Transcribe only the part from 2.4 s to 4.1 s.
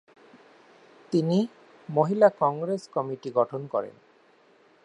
Congress Committee গঠন করেন।